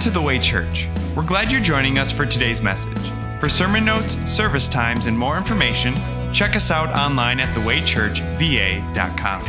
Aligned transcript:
to 0.00 0.10
The 0.10 0.20
Way 0.20 0.38
Church. 0.38 0.88
We're 1.14 1.26
glad 1.26 1.52
you're 1.52 1.60
joining 1.60 1.98
us 1.98 2.10
for 2.10 2.24
today's 2.24 2.62
message. 2.62 2.96
For 3.38 3.50
sermon 3.50 3.84
notes, 3.84 4.16
service 4.24 4.66
times, 4.66 5.04
and 5.04 5.18
more 5.18 5.36
information, 5.36 5.94
check 6.32 6.56
us 6.56 6.70
out 6.70 6.88
online 6.88 7.38
at 7.38 7.48
thewaychurchva.com. 7.50 9.44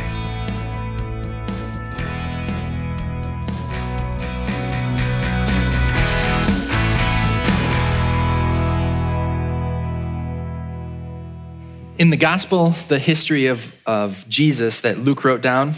In 11.98 12.10
the 12.10 12.18
gospel, 12.18 12.70
the 12.88 12.98
history 12.98 13.46
of, 13.46 13.74
of 13.86 14.28
Jesus 14.28 14.80
that 14.80 14.98
Luke 14.98 15.24
wrote 15.24 15.40
down, 15.40 15.72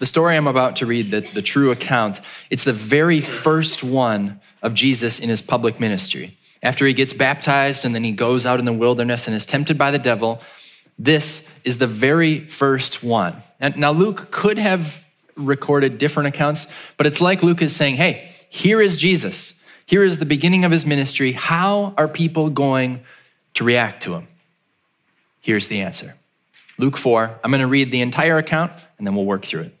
the 0.00 0.06
story 0.06 0.34
I'm 0.34 0.46
about 0.46 0.76
to 0.76 0.86
read, 0.86 1.10
the, 1.10 1.20
the 1.20 1.42
true 1.42 1.70
account, 1.70 2.20
it's 2.48 2.64
the 2.64 2.72
very 2.72 3.20
first 3.20 3.84
one 3.84 4.40
of 4.62 4.72
Jesus 4.72 5.20
in 5.20 5.28
his 5.28 5.42
public 5.42 5.78
ministry. 5.78 6.38
After 6.62 6.86
he 6.86 6.94
gets 6.94 7.12
baptized 7.12 7.84
and 7.84 7.94
then 7.94 8.02
he 8.02 8.12
goes 8.12 8.46
out 8.46 8.58
in 8.58 8.64
the 8.64 8.72
wilderness 8.72 9.26
and 9.26 9.36
is 9.36 9.44
tempted 9.44 9.76
by 9.76 9.90
the 9.90 9.98
devil, 9.98 10.40
this 10.98 11.54
is 11.64 11.76
the 11.76 11.86
very 11.86 12.40
first 12.40 13.04
one. 13.04 13.36
And 13.60 13.76
now, 13.76 13.92
Luke 13.92 14.30
could 14.30 14.56
have 14.56 15.06
recorded 15.36 15.98
different 15.98 16.28
accounts, 16.28 16.74
but 16.96 17.06
it's 17.06 17.20
like 17.20 17.42
Luke 17.42 17.60
is 17.60 17.76
saying, 17.76 17.96
hey, 17.96 18.32
here 18.48 18.80
is 18.80 18.96
Jesus. 18.96 19.60
Here 19.84 20.02
is 20.02 20.16
the 20.16 20.24
beginning 20.24 20.64
of 20.64 20.72
his 20.72 20.86
ministry. 20.86 21.32
How 21.32 21.92
are 21.98 22.08
people 22.08 22.48
going 22.48 23.02
to 23.54 23.64
react 23.64 24.02
to 24.04 24.14
him? 24.14 24.28
Here's 25.40 25.68
the 25.68 25.82
answer 25.82 26.14
Luke 26.78 26.96
4. 26.96 27.38
I'm 27.44 27.50
going 27.50 27.60
to 27.60 27.66
read 27.66 27.90
the 27.90 28.00
entire 28.00 28.38
account 28.38 28.72
and 28.96 29.06
then 29.06 29.14
we'll 29.14 29.26
work 29.26 29.44
through 29.44 29.62
it. 29.62 29.76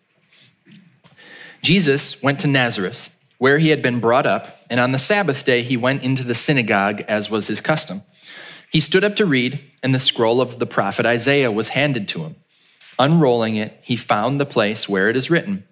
Jesus 1.62 2.22
went 2.22 2.40
to 2.40 2.48
Nazareth, 2.48 3.16
where 3.38 3.58
he 3.58 3.68
had 3.68 3.82
been 3.82 4.00
brought 4.00 4.26
up, 4.26 4.48
and 4.68 4.80
on 4.80 4.92
the 4.92 4.98
Sabbath 4.98 5.44
day 5.44 5.62
he 5.62 5.76
went 5.76 6.02
into 6.02 6.24
the 6.24 6.34
synagogue 6.34 7.02
as 7.02 7.30
was 7.30 7.48
his 7.48 7.60
custom. 7.60 8.02
He 8.70 8.80
stood 8.80 9.04
up 9.04 9.16
to 9.16 9.26
read, 9.26 9.60
and 9.82 9.94
the 9.94 9.98
scroll 9.98 10.40
of 10.40 10.58
the 10.58 10.66
prophet 10.66 11.04
Isaiah 11.04 11.50
was 11.50 11.70
handed 11.70 12.06
to 12.08 12.24
him. 12.24 12.36
Unrolling 12.98 13.56
it, 13.56 13.78
he 13.82 13.96
found 13.96 14.38
the 14.38 14.46
place 14.46 14.88
where 14.88 15.08
it 15.08 15.16
is 15.16 15.30
written, 15.30 15.64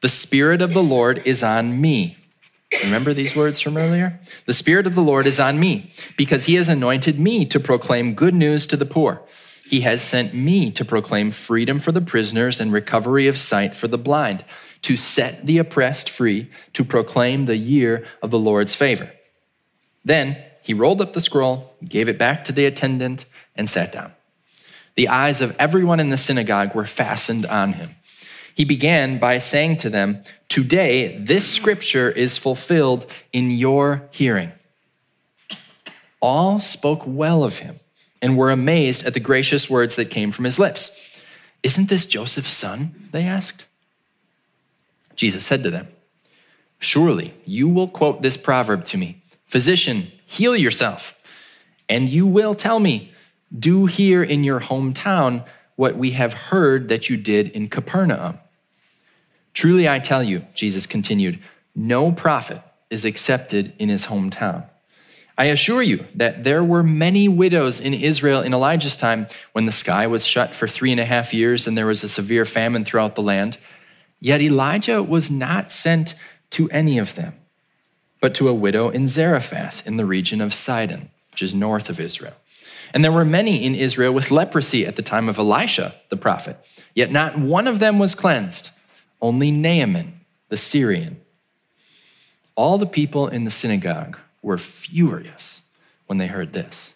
The 0.00 0.08
Spirit 0.08 0.62
of 0.62 0.72
the 0.72 0.82
Lord 0.82 1.22
is 1.26 1.42
on 1.42 1.80
me. 1.80 2.16
Remember 2.84 3.12
these 3.12 3.36
words 3.36 3.60
from 3.60 3.76
earlier? 3.76 4.20
The 4.46 4.54
Spirit 4.54 4.86
of 4.86 4.94
the 4.94 5.02
Lord 5.02 5.26
is 5.26 5.40
on 5.40 5.60
me, 5.60 5.92
because 6.16 6.46
he 6.46 6.54
has 6.54 6.68
anointed 6.68 7.18
me 7.18 7.44
to 7.46 7.60
proclaim 7.60 8.14
good 8.14 8.34
news 8.34 8.66
to 8.68 8.76
the 8.76 8.86
poor. 8.86 9.22
He 9.66 9.80
has 9.80 10.02
sent 10.02 10.34
me 10.34 10.70
to 10.72 10.84
proclaim 10.84 11.30
freedom 11.30 11.78
for 11.78 11.92
the 11.92 12.00
prisoners 12.00 12.60
and 12.60 12.72
recovery 12.72 13.26
of 13.26 13.38
sight 13.38 13.76
for 13.76 13.86
the 13.86 13.98
blind 13.98 14.44
to 14.82 14.96
set 14.96 15.46
the 15.46 15.58
oppressed 15.58 16.08
free, 16.08 16.50
to 16.72 16.84
proclaim 16.84 17.44
the 17.44 17.56
year 17.56 18.04
of 18.22 18.30
the 18.30 18.38
Lord's 18.38 18.74
favor. 18.74 19.12
Then 20.04 20.36
he 20.62 20.74
rolled 20.74 21.00
up 21.00 21.12
the 21.12 21.20
scroll, 21.20 21.76
gave 21.86 22.08
it 22.08 22.18
back 22.18 22.44
to 22.44 22.52
the 22.52 22.66
attendant, 22.66 23.26
and 23.54 23.68
sat 23.68 23.92
down. 23.92 24.12
The 24.96 25.08
eyes 25.08 25.40
of 25.40 25.56
everyone 25.58 26.00
in 26.00 26.10
the 26.10 26.16
synagogue 26.16 26.74
were 26.74 26.86
fastened 26.86 27.46
on 27.46 27.74
him. 27.74 27.94
He 28.54 28.64
began 28.64 29.18
by 29.18 29.38
saying 29.38 29.78
to 29.78 29.90
them, 29.90 30.22
Today, 30.48 31.16
this 31.16 31.50
scripture 31.50 32.10
is 32.10 32.36
fulfilled 32.36 33.10
in 33.32 33.50
your 33.50 34.08
hearing. 34.10 34.52
All 36.20 36.58
spoke 36.58 37.02
well 37.06 37.44
of 37.44 37.58
him 37.58 37.76
and 38.20 38.36
were 38.36 38.50
amazed 38.50 39.06
at 39.06 39.14
the 39.14 39.20
gracious 39.20 39.70
words 39.70 39.96
that 39.96 40.10
came 40.10 40.30
from 40.30 40.44
his 40.44 40.58
lips. 40.58 41.22
Isn't 41.62 41.88
this 41.88 42.06
Joseph's 42.06 42.52
son? 42.52 42.94
They 43.12 43.24
asked. 43.24 43.64
Jesus 45.20 45.44
said 45.44 45.62
to 45.64 45.70
them, 45.70 45.86
Surely 46.78 47.34
you 47.44 47.68
will 47.68 47.88
quote 47.88 48.22
this 48.22 48.38
proverb 48.38 48.86
to 48.86 48.96
me 48.96 49.22
Physician, 49.44 50.10
heal 50.24 50.56
yourself. 50.56 51.18
And 51.90 52.08
you 52.08 52.26
will 52.26 52.54
tell 52.54 52.80
me, 52.80 53.12
Do 53.56 53.84
here 53.84 54.22
in 54.22 54.44
your 54.44 54.60
hometown 54.60 55.44
what 55.76 55.98
we 55.98 56.12
have 56.12 56.32
heard 56.32 56.88
that 56.88 57.10
you 57.10 57.18
did 57.18 57.50
in 57.50 57.68
Capernaum. 57.68 58.38
Truly 59.52 59.86
I 59.86 59.98
tell 59.98 60.22
you, 60.22 60.46
Jesus 60.54 60.86
continued, 60.86 61.38
no 61.74 62.12
prophet 62.12 62.62
is 62.88 63.04
accepted 63.04 63.74
in 63.78 63.90
his 63.90 64.06
hometown. 64.06 64.64
I 65.36 65.44
assure 65.44 65.82
you 65.82 66.06
that 66.14 66.44
there 66.44 66.64
were 66.64 66.82
many 66.82 67.28
widows 67.28 67.78
in 67.78 67.92
Israel 67.92 68.40
in 68.40 68.54
Elijah's 68.54 68.96
time 68.96 69.26
when 69.52 69.66
the 69.66 69.72
sky 69.72 70.06
was 70.06 70.26
shut 70.26 70.56
for 70.56 70.66
three 70.66 70.92
and 70.92 71.00
a 71.00 71.04
half 71.04 71.34
years 71.34 71.66
and 71.66 71.76
there 71.76 71.86
was 71.86 72.02
a 72.02 72.08
severe 72.08 72.46
famine 72.46 72.86
throughout 72.86 73.16
the 73.16 73.22
land. 73.22 73.58
Yet 74.20 74.42
Elijah 74.42 75.02
was 75.02 75.30
not 75.30 75.72
sent 75.72 76.14
to 76.50 76.68
any 76.70 76.98
of 76.98 77.14
them, 77.14 77.34
but 78.20 78.34
to 78.34 78.48
a 78.48 78.54
widow 78.54 78.90
in 78.90 79.08
Zarephath 79.08 79.86
in 79.86 79.96
the 79.96 80.04
region 80.04 80.40
of 80.40 80.52
Sidon, 80.52 81.10
which 81.30 81.42
is 81.42 81.54
north 81.54 81.88
of 81.88 81.98
Israel. 81.98 82.34
And 82.92 83.04
there 83.04 83.12
were 83.12 83.24
many 83.24 83.64
in 83.64 83.74
Israel 83.74 84.12
with 84.12 84.30
leprosy 84.30 84.84
at 84.84 84.96
the 84.96 85.02
time 85.02 85.28
of 85.28 85.38
Elisha 85.38 85.94
the 86.08 86.16
prophet, 86.16 86.58
yet 86.94 87.10
not 87.10 87.38
one 87.38 87.66
of 87.66 87.78
them 87.78 87.98
was 87.98 88.14
cleansed, 88.14 88.70
only 89.22 89.50
Naaman 89.50 90.20
the 90.48 90.56
Syrian. 90.56 91.20
All 92.56 92.76
the 92.76 92.86
people 92.86 93.28
in 93.28 93.44
the 93.44 93.50
synagogue 93.50 94.18
were 94.42 94.58
furious 94.58 95.62
when 96.06 96.18
they 96.18 96.26
heard 96.26 96.52
this. 96.52 96.94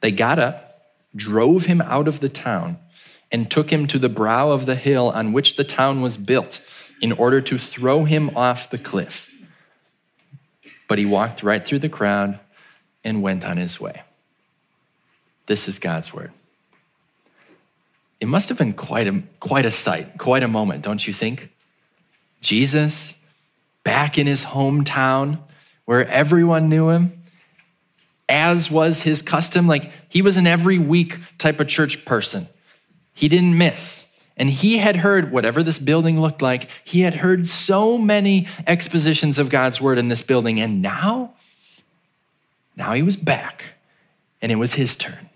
They 0.00 0.12
got 0.12 0.38
up, 0.38 0.92
drove 1.16 1.64
him 1.64 1.80
out 1.80 2.06
of 2.06 2.20
the 2.20 2.28
town, 2.28 2.78
and 3.32 3.50
took 3.50 3.72
him 3.72 3.86
to 3.88 3.98
the 3.98 4.08
brow 4.08 4.50
of 4.50 4.66
the 4.66 4.76
hill 4.76 5.10
on 5.10 5.32
which 5.32 5.56
the 5.56 5.64
town 5.64 6.00
was 6.00 6.16
built 6.16 6.60
in 7.00 7.12
order 7.12 7.40
to 7.40 7.58
throw 7.58 8.04
him 8.04 8.36
off 8.36 8.70
the 8.70 8.78
cliff. 8.78 9.30
But 10.88 10.98
he 10.98 11.04
walked 11.04 11.42
right 11.42 11.64
through 11.64 11.80
the 11.80 11.88
crowd 11.88 12.38
and 13.04 13.22
went 13.22 13.44
on 13.44 13.56
his 13.56 13.80
way. 13.80 14.02
This 15.46 15.68
is 15.68 15.78
God's 15.78 16.12
word. 16.14 16.32
It 18.20 18.28
must 18.28 18.48
have 18.48 18.58
been 18.58 18.72
quite 18.72 19.06
a, 19.06 19.22
quite 19.40 19.66
a 19.66 19.70
sight, 19.70 20.18
quite 20.18 20.42
a 20.42 20.48
moment, 20.48 20.82
don't 20.82 21.06
you 21.06 21.12
think? 21.12 21.52
Jesus 22.40 23.20
back 23.86 24.18
in 24.18 24.26
his 24.26 24.44
hometown 24.44 25.38
where 25.84 26.04
everyone 26.08 26.68
knew 26.68 26.88
him, 26.88 27.22
as 28.28 28.68
was 28.68 29.02
his 29.02 29.22
custom. 29.22 29.68
Like 29.68 29.92
he 30.08 30.22
was 30.22 30.36
an 30.36 30.46
every 30.46 30.78
week 30.78 31.18
type 31.38 31.60
of 31.60 31.68
church 31.68 32.04
person. 32.04 32.48
He 33.16 33.28
didn't 33.28 33.58
miss. 33.58 34.12
And 34.36 34.50
he 34.50 34.76
had 34.76 34.96
heard 34.96 35.32
whatever 35.32 35.62
this 35.62 35.78
building 35.78 36.20
looked 36.20 36.42
like, 36.42 36.68
he 36.84 37.00
had 37.00 37.14
heard 37.14 37.46
so 37.46 37.96
many 37.96 38.46
expositions 38.66 39.38
of 39.38 39.48
God's 39.48 39.80
word 39.80 39.96
in 39.96 40.08
this 40.08 40.20
building. 40.20 40.60
And 40.60 40.82
now, 40.82 41.32
now 42.76 42.92
he 42.92 43.02
was 43.02 43.16
back 43.16 43.70
and 44.42 44.52
it 44.52 44.56
was 44.56 44.74
his 44.74 44.94
turn. 44.94 45.30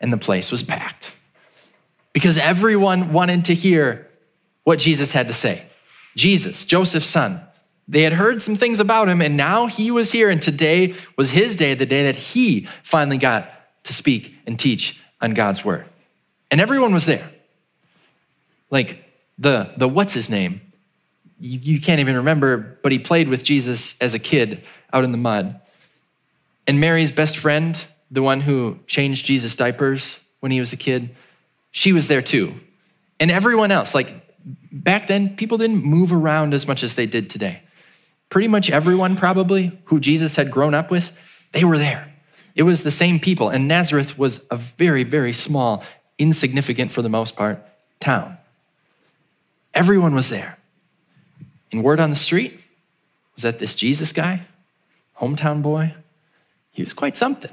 And 0.00 0.12
the 0.12 0.18
place 0.18 0.50
was 0.50 0.64
packed 0.64 1.16
because 2.12 2.36
everyone 2.36 3.12
wanted 3.12 3.44
to 3.46 3.54
hear 3.54 4.08
what 4.64 4.80
Jesus 4.80 5.12
had 5.12 5.28
to 5.28 5.34
say. 5.34 5.66
Jesus, 6.16 6.64
Joseph's 6.64 7.06
son, 7.06 7.40
they 7.86 8.02
had 8.02 8.14
heard 8.14 8.42
some 8.42 8.56
things 8.56 8.80
about 8.80 9.08
him, 9.08 9.22
and 9.22 9.36
now 9.36 9.66
he 9.66 9.90
was 9.90 10.12
here, 10.12 10.28
and 10.28 10.42
today 10.42 10.94
was 11.16 11.30
his 11.30 11.56
day, 11.56 11.74
the 11.74 11.86
day 11.86 12.04
that 12.04 12.16
he 12.16 12.62
finally 12.82 13.18
got 13.18 13.50
to 13.84 13.94
speak 13.94 14.34
and 14.46 14.58
teach 14.58 15.00
on 15.20 15.32
God's 15.32 15.64
word. 15.64 15.86
And 16.50 16.60
everyone 16.60 16.94
was 16.94 17.06
there. 17.06 17.30
Like 18.70 19.04
the, 19.38 19.72
the 19.76 19.88
what's 19.88 20.14
his 20.14 20.30
name? 20.30 20.60
You, 21.40 21.58
you 21.58 21.80
can't 21.80 22.00
even 22.00 22.16
remember, 22.16 22.78
but 22.82 22.92
he 22.92 22.98
played 22.98 23.28
with 23.28 23.44
Jesus 23.44 23.98
as 24.00 24.14
a 24.14 24.18
kid 24.18 24.64
out 24.92 25.04
in 25.04 25.12
the 25.12 25.18
mud. 25.18 25.60
And 26.66 26.80
Mary's 26.80 27.12
best 27.12 27.38
friend, 27.38 27.82
the 28.10 28.22
one 28.22 28.40
who 28.40 28.78
changed 28.86 29.24
Jesus' 29.24 29.54
diapers 29.54 30.20
when 30.40 30.52
he 30.52 30.60
was 30.60 30.72
a 30.72 30.76
kid, 30.76 31.14
she 31.70 31.92
was 31.92 32.08
there 32.08 32.22
too. 32.22 32.54
And 33.20 33.30
everyone 33.30 33.70
else, 33.70 33.94
like 33.94 34.12
back 34.72 35.06
then, 35.06 35.36
people 35.36 35.58
didn't 35.58 35.84
move 35.84 36.12
around 36.12 36.54
as 36.54 36.66
much 36.66 36.82
as 36.82 36.94
they 36.94 37.06
did 37.06 37.30
today. 37.30 37.62
Pretty 38.30 38.48
much 38.48 38.70
everyone, 38.70 39.16
probably, 39.16 39.78
who 39.84 40.00
Jesus 40.00 40.36
had 40.36 40.50
grown 40.50 40.74
up 40.74 40.90
with, 40.90 41.48
they 41.52 41.64
were 41.64 41.78
there. 41.78 42.14
It 42.54 42.64
was 42.64 42.82
the 42.82 42.90
same 42.90 43.20
people. 43.20 43.48
And 43.48 43.68
Nazareth 43.68 44.18
was 44.18 44.46
a 44.50 44.56
very, 44.56 45.04
very 45.04 45.32
small 45.32 45.84
insignificant 46.18 46.92
for 46.92 47.02
the 47.02 47.08
most 47.08 47.36
part 47.36 47.64
town. 48.00 48.36
Everyone 49.74 50.14
was 50.14 50.28
there. 50.28 50.58
And 51.70 51.84
word 51.84 52.00
on 52.00 52.10
the 52.10 52.16
street 52.16 52.60
was 53.34 53.42
that 53.42 53.58
this 53.58 53.74
Jesus 53.74 54.12
guy, 54.12 54.42
hometown 55.20 55.62
boy, 55.62 55.94
he 56.72 56.82
was 56.82 56.92
quite 56.92 57.16
something. 57.16 57.52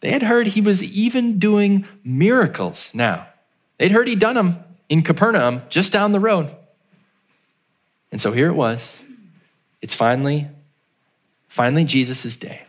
They 0.00 0.10
had 0.10 0.22
heard 0.22 0.48
he 0.48 0.60
was 0.60 0.82
even 0.82 1.38
doing 1.38 1.86
miracles 2.04 2.94
now. 2.94 3.26
They'd 3.78 3.92
heard 3.92 4.06
he'd 4.08 4.18
done 4.18 4.34
them 4.34 4.62
in 4.88 5.02
Capernaum, 5.02 5.62
just 5.68 5.92
down 5.92 6.12
the 6.12 6.20
road. 6.20 6.54
And 8.12 8.20
so 8.20 8.32
here 8.32 8.48
it 8.48 8.54
was. 8.54 9.02
It's 9.82 9.94
finally, 9.94 10.46
finally 11.48 11.84
Jesus' 11.84 12.36
day. 12.36 12.62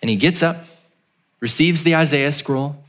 And 0.00 0.08
he 0.08 0.16
gets 0.16 0.42
up, 0.42 0.64
receives 1.40 1.82
the 1.82 1.96
Isaiah 1.96 2.32
scroll, 2.32 2.84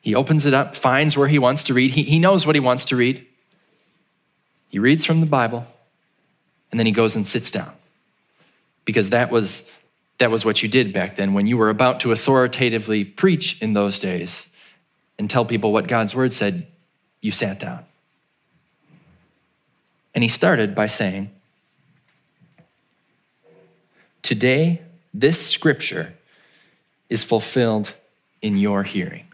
he 0.00 0.14
opens 0.14 0.46
it 0.46 0.54
up, 0.54 0.76
finds 0.76 1.16
where 1.16 1.28
he 1.28 1.38
wants 1.38 1.64
to 1.64 1.74
read. 1.74 1.90
He, 1.92 2.02
he 2.02 2.18
knows 2.18 2.46
what 2.46 2.54
he 2.56 2.60
wants 2.60 2.84
to 2.86 2.96
read. 2.96 3.26
He 4.68 4.78
reads 4.78 5.04
from 5.04 5.20
the 5.20 5.26
Bible, 5.26 5.66
and 6.70 6.78
then 6.78 6.86
he 6.86 6.92
goes 6.92 7.16
and 7.16 7.26
sits 7.26 7.50
down. 7.50 7.72
because 8.84 9.10
that 9.10 9.30
was, 9.30 9.70
that 10.18 10.30
was 10.30 10.44
what 10.44 10.62
you 10.62 10.68
did 10.68 10.92
back 10.92 11.16
then. 11.16 11.32
When 11.32 11.46
you 11.46 11.56
were 11.56 11.70
about 11.70 12.00
to 12.00 12.12
authoritatively 12.12 13.04
preach 13.04 13.60
in 13.62 13.72
those 13.72 14.00
days 14.00 14.48
and 15.18 15.28
tell 15.30 15.44
people 15.44 15.72
what 15.72 15.86
God's 15.86 16.14
word 16.14 16.32
said, 16.32 16.66
you 17.20 17.30
sat 17.30 17.60
down. 17.60 17.84
And 20.14 20.24
he 20.24 20.28
started 20.28 20.74
by 20.74 20.88
saying, 20.88 21.30
Today, 24.22 24.80
this 25.14 25.44
scripture 25.44 26.14
is 27.08 27.24
fulfilled 27.24 27.94
in 28.42 28.56
your 28.56 28.82
hearing. 28.82 29.29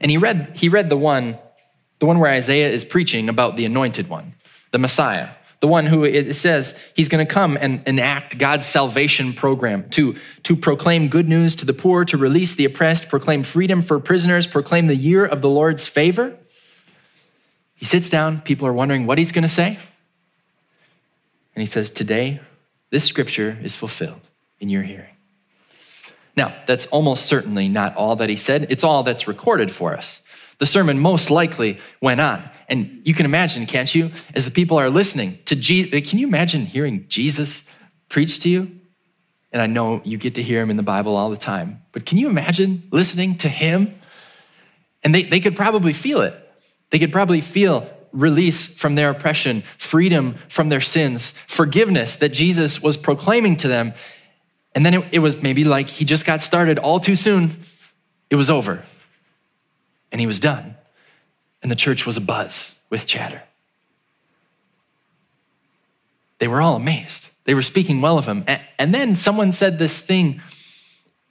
And 0.00 0.10
he 0.10 0.18
read, 0.18 0.52
he 0.54 0.68
read 0.68 0.90
the 0.90 0.96
one, 0.96 1.38
the 1.98 2.06
one 2.06 2.18
where 2.18 2.30
Isaiah 2.30 2.68
is 2.68 2.84
preaching 2.84 3.28
about 3.28 3.56
the 3.56 3.64
anointed 3.64 4.08
one, 4.08 4.34
the 4.70 4.78
Messiah, 4.78 5.30
the 5.60 5.66
one 5.66 5.86
who 5.86 6.04
it 6.04 6.34
says 6.34 6.78
he's 6.94 7.08
going 7.08 7.26
to 7.26 7.32
come 7.32 7.56
and 7.58 7.82
enact 7.86 8.38
God's 8.38 8.66
salvation 8.66 9.32
program 9.32 9.88
to, 9.90 10.14
to 10.42 10.54
proclaim 10.54 11.08
good 11.08 11.28
news 11.28 11.56
to 11.56 11.66
the 11.66 11.72
poor, 11.72 12.04
to 12.04 12.16
release 12.16 12.54
the 12.54 12.66
oppressed, 12.66 13.08
proclaim 13.08 13.42
freedom 13.42 13.80
for 13.80 13.98
prisoners, 13.98 14.46
proclaim 14.46 14.86
the 14.86 14.96
year 14.96 15.24
of 15.24 15.40
the 15.40 15.48
Lord's 15.48 15.88
favor. 15.88 16.36
He 17.74 17.84
sits 17.86 18.10
down, 18.10 18.42
people 18.42 18.66
are 18.66 18.72
wondering 18.72 19.06
what 19.06 19.18
he's 19.18 19.32
going 19.32 19.42
to 19.42 19.48
say. 19.48 19.78
And 21.54 21.62
he 21.62 21.66
says, 21.66 21.90
Today, 21.90 22.40
this 22.90 23.04
scripture 23.04 23.58
is 23.62 23.74
fulfilled 23.74 24.28
in 24.60 24.68
your 24.68 24.82
hearing. 24.82 25.15
Now, 26.36 26.52
that's 26.66 26.86
almost 26.86 27.26
certainly 27.26 27.68
not 27.68 27.96
all 27.96 28.16
that 28.16 28.28
he 28.28 28.36
said. 28.36 28.66
It's 28.70 28.84
all 28.84 29.02
that's 29.02 29.26
recorded 29.26 29.72
for 29.72 29.96
us. 29.96 30.22
The 30.58 30.66
sermon 30.66 30.98
most 30.98 31.30
likely 31.30 31.78
went 32.00 32.20
on. 32.20 32.42
And 32.68 33.00
you 33.04 33.14
can 33.14 33.26
imagine, 33.26 33.66
can't 33.66 33.92
you, 33.94 34.10
as 34.34 34.44
the 34.44 34.50
people 34.50 34.78
are 34.78 34.90
listening 34.90 35.38
to 35.46 35.56
Jesus, 35.56 36.08
can 36.08 36.18
you 36.18 36.26
imagine 36.26 36.66
hearing 36.66 37.06
Jesus 37.08 37.72
preach 38.08 38.40
to 38.40 38.48
you? 38.48 38.70
And 39.52 39.62
I 39.62 39.66
know 39.66 40.02
you 40.04 40.18
get 40.18 40.34
to 40.34 40.42
hear 40.42 40.60
him 40.60 40.70
in 40.70 40.76
the 40.76 40.82
Bible 40.82 41.16
all 41.16 41.30
the 41.30 41.36
time, 41.36 41.82
but 41.92 42.04
can 42.04 42.18
you 42.18 42.28
imagine 42.28 42.82
listening 42.90 43.38
to 43.38 43.48
him? 43.48 43.94
And 45.02 45.14
they, 45.14 45.22
they 45.22 45.40
could 45.40 45.56
probably 45.56 45.92
feel 45.92 46.20
it. 46.20 46.34
They 46.90 46.98
could 46.98 47.12
probably 47.12 47.40
feel 47.40 47.88
release 48.12 48.66
from 48.66 48.94
their 48.94 49.10
oppression, 49.10 49.62
freedom 49.78 50.34
from 50.48 50.68
their 50.68 50.80
sins, 50.80 51.32
forgiveness 51.46 52.16
that 52.16 52.30
Jesus 52.30 52.82
was 52.82 52.96
proclaiming 52.96 53.56
to 53.58 53.68
them. 53.68 53.94
And 54.76 54.84
then 54.84 54.92
it, 54.92 55.08
it, 55.10 55.18
was 55.20 55.42
maybe 55.42 55.64
like 55.64 55.88
he 55.88 56.04
just 56.04 56.26
got 56.26 56.42
started 56.42 56.78
all 56.78 57.00
too 57.00 57.16
soon. 57.16 57.50
It 58.28 58.36
was 58.36 58.50
over. 58.50 58.84
And 60.12 60.20
he 60.20 60.26
was 60.26 60.38
done. 60.38 60.76
And 61.62 61.72
the 61.72 61.76
church 61.76 62.04
was 62.04 62.18
abuzz 62.18 62.78
with 62.90 63.06
chatter. 63.06 63.42
They 66.38 66.46
were 66.46 66.60
all 66.60 66.76
amazed. 66.76 67.30
They 67.44 67.54
were 67.54 67.62
speaking 67.62 68.02
well 68.02 68.18
of 68.18 68.26
him. 68.26 68.44
And, 68.46 68.60
and 68.78 68.94
then 68.94 69.16
someone 69.16 69.50
said 69.50 69.78
this 69.78 69.98
thing, 69.98 70.42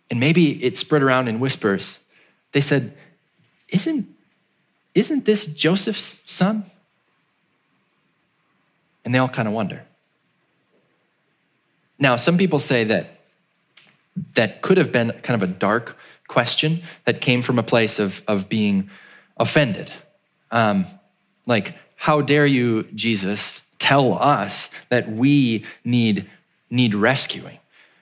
and 0.09 0.19
maybe 0.19 0.63
it 0.63 0.79
spread 0.79 1.03
around 1.03 1.27
in 1.27 1.39
whispers. 1.39 2.03
They 2.51 2.61
said, 2.61 2.97
Isn't, 3.69 4.07
isn't 4.95 5.25
this 5.25 5.45
Joseph's 5.45 6.23
son? 6.25 6.63
And 9.03 9.13
they 9.13 9.19
all 9.19 9.29
kind 9.29 9.47
of 9.47 9.53
wonder. 9.53 9.83
Now, 11.99 12.15
some 12.15 12.39
people 12.39 12.57
say 12.57 12.85
that 12.85 13.14
that 14.33 14.61
could 14.61 14.77
have 14.77 14.91
been 14.91 15.11
kind 15.23 15.41
of 15.41 15.47
a 15.47 15.51
dark 15.51 15.97
question 16.27 16.81
that 17.05 17.21
came 17.21 17.41
from 17.41 17.59
a 17.59 17.63
place 17.63 17.99
of, 17.99 18.21
of 18.27 18.49
being 18.49 18.89
offended. 19.37 19.91
Um, 20.51 20.85
like, 21.45 21.75
how 21.95 22.21
dare 22.21 22.45
you, 22.45 22.83
Jesus, 22.93 23.65
tell 23.79 24.13
us 24.13 24.69
that 24.89 25.11
we 25.11 25.65
need, 25.83 26.29
need 26.69 26.95
rescuing? 26.95 27.59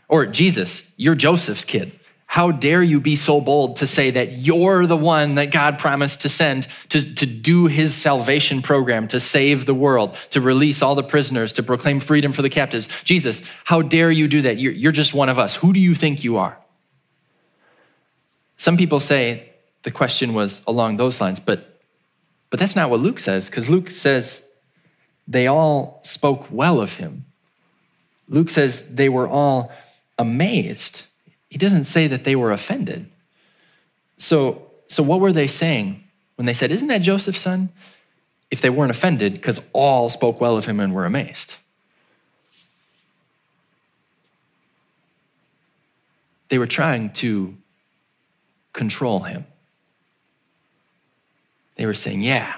Or, 0.07 0.25
Jesus, 0.25 0.94
you're 0.98 1.15
Joseph's 1.15 1.65
kid. 1.65 2.00
How 2.33 2.50
dare 2.50 2.81
you 2.81 3.00
be 3.00 3.15
so 3.15 3.39
bold 3.39 3.75
to 3.75 3.85
say 3.85 4.09
that 4.09 4.39
you're 4.39 4.88
the 4.88 4.97
one 4.97 5.35
that 5.35 5.51
God 5.51 5.77
promised 5.77 6.24
to 6.24 6.30
send 6.30 6.68
to, 6.89 7.13
to 7.13 7.27
do 7.27 7.68
his 7.68 7.94
salvation 7.94 8.63
program, 8.63 9.07
to 9.09 9.19
save 9.19 9.68
the 9.68 9.75
world, 9.75 10.15
to 10.31 10.41
release 10.41 10.81
all 10.81 10.95
the 10.95 11.03
prisoners, 11.03 11.53
to 11.53 11.62
proclaim 11.62 12.00
freedom 12.00 12.31
for 12.31 12.41
the 12.41 12.50
captives? 12.50 12.88
Jesus, 13.03 13.44
how 13.65 13.83
dare 13.83 14.09
you 14.09 14.27
do 14.27 14.41
that? 14.41 14.57
You're, 14.57 14.74
you're 14.74 14.91
just 14.91 15.13
one 15.13 15.30
of 15.30 15.38
us. 15.38 15.57
Who 15.57 15.74
do 15.74 15.80
you 15.80 15.94
think 15.94 16.24
you 16.24 16.38
are? 16.38 16.57
Some 18.57 18.77
people 18.77 19.00
say 19.00 19.51
the 19.83 19.91
question 19.91 20.33
was 20.33 20.63
along 20.65 20.97
those 20.97 21.21
lines, 21.21 21.39
but, 21.39 21.81
but 22.50 22.59
that's 22.59 22.75
not 22.75 22.89
what 22.89 23.00
Luke 23.00 23.19
says, 23.19 23.47
because 23.47 23.69
Luke 23.69 23.91
says 23.91 24.51
they 25.27 25.45
all 25.45 26.00
spoke 26.01 26.47
well 26.50 26.81
of 26.81 26.97
him. 26.97 27.25
Luke 28.27 28.50
says 28.50 28.95
they 28.95 29.07
were 29.07 29.27
all 29.27 29.71
amazed 30.18 31.06
he 31.53 31.59
doesn't 31.59 31.83
say 31.83 32.07
that 32.07 32.23
they 32.23 32.35
were 32.35 32.51
offended. 32.51 33.05
So, 34.17 34.71
so 34.88 35.03
what 35.03 35.19
were 35.19 35.31
they 35.31 35.45
saying 35.45 36.03
when 36.35 36.47
they 36.47 36.53
said, 36.55 36.71
Isn't 36.71 36.88
that 36.88 37.03
Joseph's 37.03 37.41
son? 37.41 37.69
If 38.50 38.59
they 38.59 38.71
weren't 38.71 38.89
offended, 38.89 39.33
because 39.33 39.61
all 39.71 40.09
spoke 40.09 40.41
well 40.41 40.57
of 40.57 40.65
him 40.65 40.79
and 40.79 40.95
were 40.95 41.05
amazed. 41.05 41.57
They 46.50 46.57
were 46.57 46.65
trying 46.65 47.11
to 47.13 47.56
control 48.73 49.19
him. 49.19 49.45
They 51.75 51.85
were 51.85 51.94
saying, 51.94 52.23
Yeah, 52.23 52.51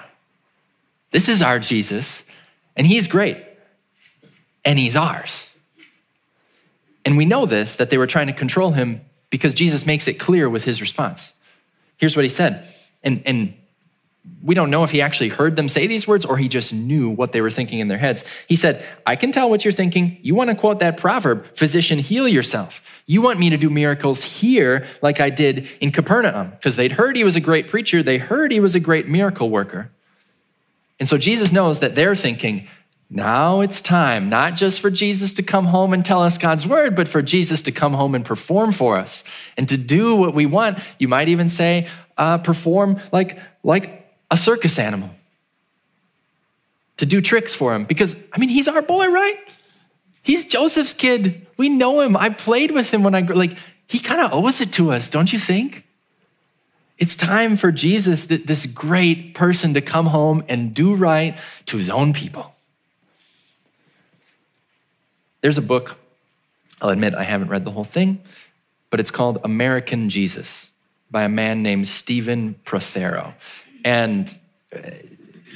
this 1.10 1.28
is 1.28 1.42
our 1.42 1.58
Jesus, 1.58 2.26
and 2.74 2.86
he's 2.86 3.08
great, 3.08 3.44
and 4.64 4.78
he's 4.78 4.96
ours. 4.96 5.54
And 7.06 7.16
we 7.16 7.24
know 7.24 7.46
this, 7.46 7.76
that 7.76 7.88
they 7.88 7.96
were 7.96 8.08
trying 8.08 8.26
to 8.26 8.32
control 8.32 8.72
him 8.72 9.00
because 9.30 9.54
Jesus 9.54 9.86
makes 9.86 10.08
it 10.08 10.14
clear 10.14 10.50
with 10.50 10.64
his 10.64 10.80
response. 10.80 11.38
Here's 11.96 12.16
what 12.16 12.24
he 12.24 12.28
said. 12.28 12.66
And, 13.02 13.22
and 13.24 13.54
we 14.42 14.54
don't 14.54 14.70
know 14.70 14.82
if 14.82 14.90
he 14.90 15.00
actually 15.00 15.28
heard 15.28 15.54
them 15.54 15.68
say 15.68 15.86
these 15.86 16.08
words 16.08 16.24
or 16.24 16.36
he 16.36 16.48
just 16.48 16.74
knew 16.74 17.08
what 17.08 17.30
they 17.30 17.40
were 17.40 17.50
thinking 17.50 17.78
in 17.78 17.86
their 17.86 17.98
heads. 17.98 18.24
He 18.48 18.56
said, 18.56 18.84
I 19.06 19.14
can 19.14 19.30
tell 19.30 19.48
what 19.48 19.64
you're 19.64 19.72
thinking. 19.72 20.18
You 20.20 20.34
want 20.34 20.50
to 20.50 20.56
quote 20.56 20.80
that 20.80 20.96
proverb, 20.96 21.46
physician, 21.54 22.00
heal 22.00 22.26
yourself. 22.26 23.02
You 23.06 23.22
want 23.22 23.38
me 23.38 23.50
to 23.50 23.56
do 23.56 23.70
miracles 23.70 24.24
here 24.24 24.84
like 25.00 25.20
I 25.20 25.30
did 25.30 25.68
in 25.80 25.92
Capernaum, 25.92 26.50
because 26.50 26.74
they'd 26.74 26.92
heard 26.92 27.16
he 27.16 27.22
was 27.22 27.36
a 27.36 27.40
great 27.40 27.68
preacher, 27.68 28.02
they 28.02 28.18
heard 28.18 28.50
he 28.50 28.58
was 28.58 28.74
a 28.74 28.80
great 28.80 29.06
miracle 29.06 29.48
worker. 29.48 29.92
And 30.98 31.08
so 31.08 31.18
Jesus 31.18 31.52
knows 31.52 31.78
that 31.80 31.94
they're 31.94 32.16
thinking, 32.16 32.66
now 33.08 33.60
it's 33.60 33.80
time, 33.80 34.28
not 34.28 34.56
just 34.56 34.80
for 34.80 34.90
Jesus 34.90 35.34
to 35.34 35.42
come 35.42 35.66
home 35.66 35.92
and 35.92 36.04
tell 36.04 36.22
us 36.22 36.38
God's 36.38 36.66
word, 36.66 36.96
but 36.96 37.06
for 37.06 37.22
Jesus 37.22 37.62
to 37.62 37.72
come 37.72 37.92
home 37.92 38.14
and 38.16 38.24
perform 38.24 38.72
for 38.72 38.96
us 38.96 39.22
and 39.56 39.68
to 39.68 39.76
do 39.76 40.16
what 40.16 40.34
we 40.34 40.44
want. 40.44 40.78
You 40.98 41.06
might 41.06 41.28
even 41.28 41.48
say, 41.48 41.86
uh, 42.16 42.38
perform 42.38 42.98
like, 43.12 43.38
like 43.62 44.10
a 44.30 44.36
circus 44.36 44.78
animal, 44.78 45.10
to 46.96 47.06
do 47.06 47.20
tricks 47.20 47.54
for 47.54 47.74
him. 47.74 47.84
Because, 47.84 48.20
I 48.32 48.40
mean, 48.40 48.48
he's 48.48 48.66
our 48.66 48.82
boy, 48.82 49.08
right? 49.08 49.38
He's 50.22 50.44
Joseph's 50.44 50.92
kid. 50.92 51.46
We 51.56 51.68
know 51.68 52.00
him. 52.00 52.16
I 52.16 52.30
played 52.30 52.72
with 52.72 52.92
him 52.92 53.04
when 53.04 53.14
I 53.14 53.20
grew 53.20 53.36
like, 53.36 53.56
he 53.86 54.00
kind 54.00 54.20
of 54.20 54.32
owes 54.32 54.60
it 54.60 54.72
to 54.72 54.90
us, 54.90 55.08
don't 55.10 55.32
you 55.32 55.38
think? 55.38 55.84
It's 56.98 57.14
time 57.14 57.56
for 57.56 57.70
Jesus, 57.70 58.24
this 58.24 58.66
great 58.66 59.34
person, 59.34 59.74
to 59.74 59.80
come 59.80 60.06
home 60.06 60.42
and 60.48 60.74
do 60.74 60.96
right 60.96 61.38
to 61.66 61.76
his 61.76 61.88
own 61.88 62.12
people. 62.12 62.55
There's 65.46 65.58
a 65.58 65.62
book, 65.62 65.96
I'll 66.82 66.88
admit 66.88 67.14
I 67.14 67.22
haven't 67.22 67.50
read 67.50 67.64
the 67.64 67.70
whole 67.70 67.84
thing, 67.84 68.20
but 68.90 68.98
it's 68.98 69.12
called 69.12 69.38
American 69.44 70.08
Jesus 70.08 70.72
by 71.08 71.22
a 71.22 71.28
man 71.28 71.62
named 71.62 71.86
Stephen 71.86 72.54
Prothero. 72.64 73.32
And 73.84 74.36
uh, 74.74 74.90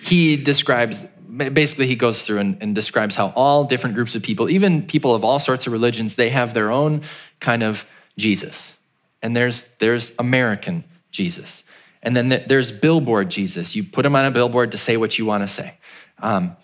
he 0.01 0.37
describes 0.37 1.07
basically 1.27 1.89
he 1.89 1.97
goes 1.97 2.25
through 2.25 2.39
and, 2.39 2.59
and, 2.61 2.73
describes 2.73 3.17
how 3.17 3.33
all 3.35 3.65
different 3.65 3.97
groups 3.97 4.15
of 4.15 4.23
people 4.23 4.49
even 4.49 4.87
people 4.87 5.13
of 5.13 5.25
all 5.25 5.41
sorts 5.41 5.67
of 5.67 5.73
religions 5.73 6.15
they 6.15 6.29
have 6.29 6.55
their 6.55 6.71
own 6.71 7.01
kind 7.41 7.65
of 7.65 7.85
jesus. 8.17 8.79
And 9.23 9.35
there's 9.35 9.65
there's 9.79 10.13
american 10.21 10.85
jesus. 11.11 11.65
And 12.01 12.17
then 12.17 12.45
there's 12.47 12.71
billboard 12.71 13.29
jesus. 13.29 13.75
You 13.75 13.83
put 13.83 14.07
him 14.07 14.15
on 14.15 14.25
a 14.25 14.31
billboard 14.31 14.71
to 14.71 14.79
say 14.79 14.97
what 14.97 15.19
you 15.19 15.27
want 15.27 15.43
to 15.43 15.49
say. 15.49 15.79
Um, 16.21 16.57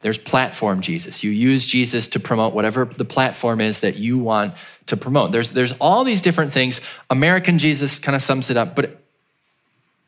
there's 0.00 0.18
platform 0.18 0.80
Jesus. 0.80 1.24
You 1.24 1.30
use 1.30 1.66
Jesus 1.66 2.08
to 2.08 2.20
promote 2.20 2.54
whatever 2.54 2.84
the 2.84 3.04
platform 3.04 3.60
is 3.60 3.80
that 3.80 3.96
you 3.96 4.18
want 4.18 4.54
to 4.86 4.96
promote. 4.96 5.32
There's, 5.32 5.50
there's 5.50 5.72
all 5.80 6.04
these 6.04 6.22
different 6.22 6.52
things. 6.52 6.80
American 7.10 7.58
Jesus 7.58 7.98
kind 7.98 8.14
of 8.14 8.22
sums 8.22 8.48
it 8.48 8.56
up, 8.56 8.76
but, 8.76 9.00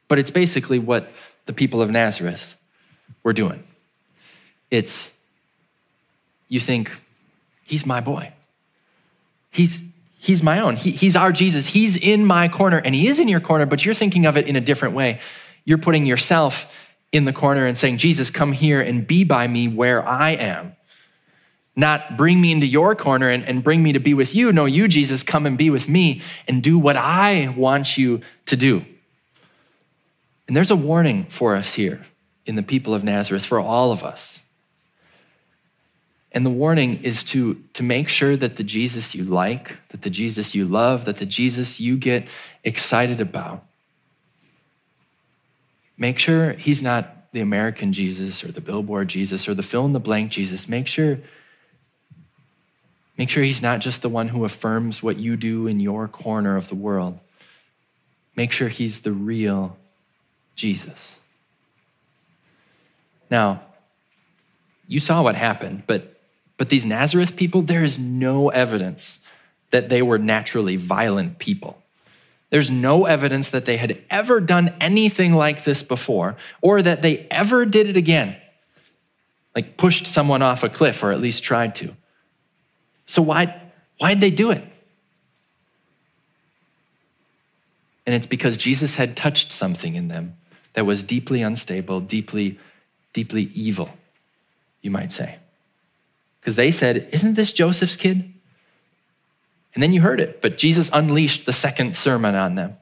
but 0.07 0.19
it's 0.19 0.31
basically 0.31 0.79
what 0.79 1.11
the 1.47 1.53
people 1.53 1.83
of 1.83 1.91
Nazareth 1.91 2.57
were 3.25 3.33
doing. 3.33 3.65
It's, 4.71 5.13
you 6.49 6.61
think, 6.61 6.93
he's 7.65 7.85
my 7.85 8.01
boy. 8.01 8.33
He's, 9.51 9.91
he's 10.19 10.43
my 10.43 10.61
own. 10.61 10.77
He, 10.77 10.93
he's 10.93 11.17
our 11.17 11.33
Jesus. 11.33 11.67
He's 11.67 11.97
in 11.97 12.25
my 12.25 12.47
corner, 12.47 12.81
and 12.85 12.95
he 12.95 13.09
is 13.09 13.19
in 13.19 13.27
your 13.27 13.41
corner, 13.41 13.67
but 13.67 13.85
you're 13.85 13.95
thinking 13.95 14.27
of 14.27 14.37
it 14.37 14.47
in 14.47 14.55
a 14.55 14.61
different 14.61 14.95
way. 14.95 15.19
You're 15.65 15.79
putting 15.79 16.07
yourself 16.07 16.90
in 17.13 17.25
the 17.25 17.33
corner 17.33 17.67
and 17.67 17.77
saying, 17.77 17.99
Jesus, 17.99 18.31
come 18.31 18.53
here 18.53 18.81
and 18.81 19.07
be 19.07 19.25
by 19.25 19.47
me 19.49 19.69
where 19.69 20.07
I 20.07 20.31
am. 20.31 20.77
not 21.77 22.17
bring 22.17 22.41
me 22.41 22.53
into 22.53 22.67
your 22.67 22.95
corner 22.95 23.29
and, 23.29 23.45
and 23.45 23.65
bring 23.65 23.83
me 23.83 23.93
to 23.93 24.01
be 24.01 24.15
with 24.15 24.35
you. 24.35 24.53
No, 24.53 24.67
you, 24.67 24.89
Jesus, 24.89 25.23
come 25.23 25.47
and 25.47 25.57
be 25.57 25.71
with 25.71 25.89
me 25.89 26.23
and 26.47 26.63
do 26.63 26.79
what 26.79 26.97
I 26.97 27.53
want 27.57 27.97
you 27.97 28.21
to 28.47 28.57
do. 28.57 28.85
And 30.47 30.57
there's 30.57 30.71
a 30.71 30.77
warning 30.77 31.25
for 31.27 31.55
us 31.55 31.75
here 31.75 32.05
in 32.45 32.57
the 32.57 32.63
people 32.63 32.93
of 32.93 33.05
Nazareth, 33.05 33.45
for 33.45 33.61
all 33.61 33.93
of 33.93 34.03
us. 34.03 34.41
And 36.33 36.45
the 36.45 36.51
warning 36.51 37.03
is 37.03 37.25
to, 37.25 37.63
to 37.73 37.83
make 37.83 38.09
sure 38.09 38.37
that 38.37 38.57
the 38.57 38.63
Jesus 38.63 39.15
you 39.15 39.25
like, 39.25 39.79
that 39.89 40.03
the 40.03 40.11
Jesus 40.11 40.55
you 40.55 40.65
love, 40.65 41.05
that 41.05 41.17
the 41.17 41.27
Jesus 41.27 41.81
you 41.81 41.97
get 41.97 42.29
excited 42.63 43.21
about, 43.21 43.65
make 46.01 46.19
sure 46.19 46.55
he's 46.55 46.83
not 46.83 47.31
the 47.33 47.41
American 47.41 47.93
Jesus 47.93 48.43
or 48.43 48.51
the 48.51 48.61
billboard 48.61 49.07
Jesus 49.07 49.47
or 49.47 49.55
the 49.55 49.63
fill 49.63 49.85
in 49.85 49.93
the 49.93 50.01
blank 50.01 50.33
Jesus. 50.33 50.69
Make 50.69 50.89
sure, 50.89 51.21
make 53.17 53.31
sure 53.31 53.45
he's 53.45 53.63
not 53.63 53.81
just 53.81 54.03
the 54.03 54.09
one 54.09 54.29
who 54.29 54.45
affirms 54.45 55.01
what 55.01 55.19
you 55.19 55.37
do 55.37 55.69
in 55.69 55.79
your 55.79 56.09
corner 56.09 56.57
of 56.57 56.69
the 56.69 56.75
world. 56.75 57.21
Make 58.35 58.51
sure 58.51 58.69
he's 58.69 59.03
the 59.03 59.13
real 59.13 59.77
Jesus. 60.57 61.21
Now, 63.31 63.63
you 64.89 64.99
saw 64.99 65.23
what 65.23 65.37
happened, 65.37 65.85
but 65.87 66.17
but 66.57 66.69
these 66.69 66.85
Nazareth 66.85 67.37
people, 67.37 67.63
there 67.63 67.83
is 67.83 67.99
no 67.99 68.51
evidence 68.51 69.21
that 69.71 69.89
they 69.89 70.03
were 70.03 70.19
naturally 70.19 70.77
violent 70.77 71.39
people. 71.39 71.83
There's 72.51 72.71
no 72.71 73.07
evidence 73.07 73.51
that 73.51 73.65
they 73.65 73.77
had 73.77 74.03
ever 74.11 74.41
done 74.41 74.75
anything 74.81 75.35
like 75.35 75.65
this 75.65 75.83
before 75.83 76.37
or 76.61 76.83
that 76.83 77.03
they 77.03 77.27
ever 77.31 77.65
did 77.65 77.89
it 77.89 77.97
again, 77.97 78.37
like 79.55 79.77
pushed 79.77 80.07
someone 80.07 80.43
off 80.43 80.63
a 80.65 80.69
cliff 80.69 81.03
or 81.03 81.13
at 81.13 81.21
least 81.21 81.45
tried 81.45 81.75
to. 81.77 81.97
So, 83.07 83.23
why, 83.23 83.61
why'd 83.99 84.21
they 84.21 84.31
do 84.31 84.51
it? 84.51 84.65
And 88.07 88.15
it's 88.15 88.27
because 88.27 88.57
Jesus 88.57 88.97
had 88.97 89.17
touched 89.17 89.53
something 89.53 89.95
in 89.95 90.09
them 90.09 90.37
that 90.73 90.85
was 90.85 91.05
deeply 91.05 91.43
unstable, 91.43 92.01
deeply, 92.01 92.59
deeply 93.13 93.45
evil, 93.55 93.91
you 94.83 94.91
might 94.91 95.13
say 95.13 95.39
because 96.41 96.57
they 96.57 96.71
said, 96.71 97.09
Isn't 97.13 97.35
this 97.35 97.53
Joseph's 97.53 97.97
kid? 97.97 98.33
And 99.75 99.83
then 99.83 99.93
you 99.93 100.01
heard 100.01 100.21
it, 100.21 100.43
but 100.43 100.59
Jesus 100.59 100.91
unleashed 100.93 101.47
the 101.47 101.53
second 101.53 101.95
sermon 101.95 102.35
on 102.35 102.55
them. 102.57 102.77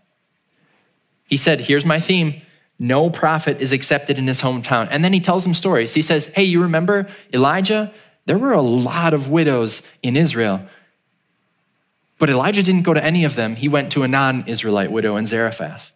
He 1.25 1.37
said, 1.37 1.61
Here's 1.61 1.85
my 1.85 2.01
theme 2.01 2.43
no 2.79 3.11
prophet 3.11 3.61
is 3.61 3.73
accepted 3.73 4.19
in 4.19 4.27
his 4.29 4.43
hometown. 4.43 4.87
And 4.91 5.05
then 5.05 5.13
he 5.13 5.21
tells 5.21 5.43
them 5.43 5.55
stories. 5.55 5.95
He 5.95 6.03
says, 6.03 6.29
Hey, 6.29 6.45
you 6.45 6.63
remember 6.63 7.09
Elijah? 7.33 7.93
There 8.27 8.39
were 8.39 8.53
a 8.53 8.63
lot 8.63 9.15
of 9.15 9.31
widows 9.31 9.83
in 10.03 10.17
Israel. 10.17 10.63
But 12.19 12.31
Elijah 12.31 12.63
didn't 12.63 12.83
go 12.83 12.95
to 12.95 13.05
any 13.05 13.25
of 13.25 13.35
them. 13.35 13.57
He 13.57 13.69
went 13.69 13.93
to 13.93 14.03
a 14.03 14.09
non 14.09 14.45
Israelite 14.47 14.93
widow 14.93 15.17
in 15.17 15.27
Zarephath. 15.27 15.93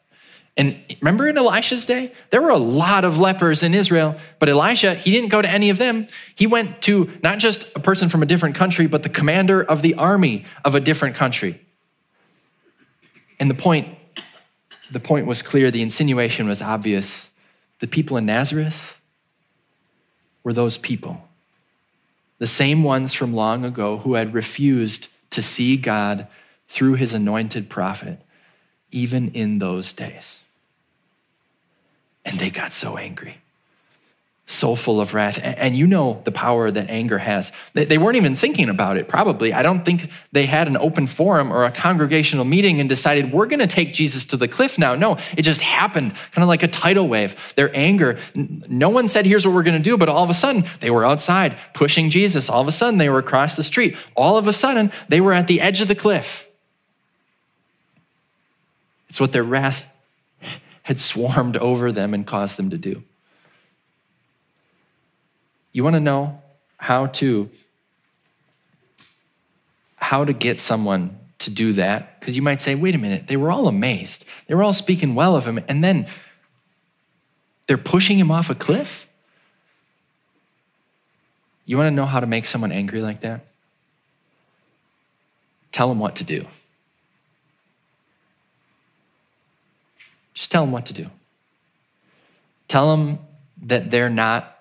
And 0.56 0.78
remember 1.00 1.26
in 1.26 1.38
Elisha's 1.38 1.86
day, 1.86 2.12
there 2.30 2.42
were 2.42 2.50
a 2.50 2.58
lot 2.58 3.04
of 3.04 3.18
lepers 3.18 3.62
in 3.62 3.72
Israel, 3.72 4.16
but 4.38 4.50
Elisha, 4.50 4.94
he 4.94 5.10
didn't 5.10 5.30
go 5.30 5.40
to 5.40 5.50
any 5.50 5.70
of 5.70 5.78
them. 5.78 6.08
He 6.34 6.46
went 6.46 6.82
to 6.82 7.10
not 7.22 7.38
just 7.38 7.74
a 7.74 7.80
person 7.80 8.10
from 8.10 8.22
a 8.22 8.26
different 8.26 8.54
country, 8.54 8.86
but 8.86 9.02
the 9.02 9.08
commander 9.08 9.62
of 9.62 9.80
the 9.80 9.94
army 9.94 10.44
of 10.64 10.74
a 10.74 10.80
different 10.80 11.16
country. 11.16 11.60
And 13.40 13.48
the 13.48 13.54
point, 13.54 13.88
the 14.90 15.00
point 15.00 15.26
was 15.26 15.40
clear, 15.40 15.70
the 15.70 15.82
insinuation 15.82 16.46
was 16.46 16.60
obvious. 16.60 17.30
The 17.78 17.88
people 17.88 18.18
in 18.18 18.26
Nazareth 18.26 19.00
were 20.44 20.52
those 20.52 20.76
people, 20.76 21.28
the 22.38 22.46
same 22.46 22.82
ones 22.82 23.14
from 23.14 23.32
long 23.32 23.64
ago 23.64 23.98
who 23.98 24.14
had 24.14 24.34
refused 24.34 25.08
to 25.30 25.40
see 25.40 25.76
God 25.76 26.26
through 26.68 26.94
his 26.94 27.14
anointed 27.14 27.70
prophet, 27.70 28.20
even 28.90 29.30
in 29.30 29.58
those 29.58 29.92
days. 29.92 30.41
And 32.24 32.38
they 32.38 32.50
got 32.50 32.72
so 32.72 32.96
angry, 32.96 33.38
so 34.46 34.76
full 34.76 35.00
of 35.00 35.12
wrath. 35.12 35.40
And 35.42 35.76
you 35.76 35.88
know 35.88 36.20
the 36.24 36.30
power 36.30 36.70
that 36.70 36.88
anger 36.88 37.18
has. 37.18 37.50
They 37.74 37.98
weren't 37.98 38.16
even 38.16 38.36
thinking 38.36 38.68
about 38.68 38.96
it, 38.96 39.08
probably. 39.08 39.52
I 39.52 39.62
don't 39.62 39.84
think 39.84 40.08
they 40.30 40.46
had 40.46 40.68
an 40.68 40.76
open 40.76 41.08
forum 41.08 41.52
or 41.52 41.64
a 41.64 41.72
congregational 41.72 42.44
meeting 42.44 42.78
and 42.78 42.88
decided, 42.88 43.32
we're 43.32 43.46
going 43.46 43.58
to 43.58 43.66
take 43.66 43.92
Jesus 43.92 44.24
to 44.26 44.36
the 44.36 44.46
cliff 44.46 44.78
now. 44.78 44.94
No, 44.94 45.18
it 45.36 45.42
just 45.42 45.62
happened, 45.62 46.14
kind 46.30 46.44
of 46.44 46.48
like 46.48 46.62
a 46.62 46.68
tidal 46.68 47.08
wave. 47.08 47.54
Their 47.56 47.74
anger, 47.74 48.18
no 48.36 48.88
one 48.88 49.08
said, 49.08 49.26
here's 49.26 49.44
what 49.44 49.52
we're 49.52 49.64
going 49.64 49.82
to 49.82 49.90
do. 49.90 49.98
But 49.98 50.08
all 50.08 50.22
of 50.22 50.30
a 50.30 50.34
sudden, 50.34 50.64
they 50.78 50.90
were 50.90 51.04
outside 51.04 51.56
pushing 51.74 52.08
Jesus. 52.08 52.48
All 52.48 52.60
of 52.60 52.68
a 52.68 52.72
sudden, 52.72 52.98
they 52.98 53.08
were 53.08 53.18
across 53.18 53.56
the 53.56 53.64
street. 53.64 53.96
All 54.14 54.38
of 54.38 54.46
a 54.46 54.52
sudden, 54.52 54.92
they 55.08 55.20
were 55.20 55.32
at 55.32 55.48
the 55.48 55.60
edge 55.60 55.80
of 55.80 55.88
the 55.88 55.96
cliff. 55.96 56.48
It's 59.08 59.20
what 59.20 59.32
their 59.32 59.44
wrath 59.44 59.91
had 60.82 60.98
swarmed 60.98 61.56
over 61.56 61.92
them 61.92 62.14
and 62.14 62.26
caused 62.26 62.58
them 62.58 62.70
to 62.70 62.78
do. 62.78 63.02
You 65.72 65.84
want 65.84 65.94
to 65.94 66.00
know 66.00 66.42
how 66.78 67.06
to 67.06 67.48
how 69.96 70.24
to 70.24 70.32
get 70.32 70.58
someone 70.58 71.18
to 71.38 71.50
do 71.50 71.72
that? 71.74 72.18
Because 72.18 72.36
you 72.36 72.42
might 72.42 72.60
say, 72.60 72.74
wait 72.74 72.94
a 72.94 72.98
minute, 72.98 73.28
they 73.28 73.36
were 73.36 73.50
all 73.50 73.68
amazed. 73.68 74.24
They 74.46 74.54
were 74.54 74.62
all 74.62 74.74
speaking 74.74 75.14
well 75.14 75.36
of 75.36 75.46
him, 75.46 75.60
and 75.68 75.82
then 75.82 76.06
they're 77.66 77.78
pushing 77.78 78.18
him 78.18 78.30
off 78.30 78.50
a 78.50 78.54
cliff? 78.54 79.08
You 81.64 81.78
want 81.78 81.86
to 81.86 81.94
know 81.94 82.04
how 82.04 82.20
to 82.20 82.26
make 82.26 82.46
someone 82.46 82.72
angry 82.72 83.00
like 83.00 83.20
that? 83.20 83.46
Tell 85.70 85.88
them 85.88 85.98
what 85.98 86.16
to 86.16 86.24
do. 86.24 86.46
Just 90.34 90.50
tell 90.50 90.64
them 90.64 90.72
what 90.72 90.86
to 90.86 90.92
do. 90.92 91.10
Tell 92.68 92.96
them 92.96 93.18
that 93.62 93.90
they're 93.90 94.10
not 94.10 94.58